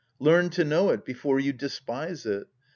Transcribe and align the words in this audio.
Learn 0.17 0.49
to 0.57 0.63
know 0.63 0.89
it 0.89 1.05
before 1.05 1.39
you 1.39 1.53
despise 1.53 2.25
it. 2.25 2.47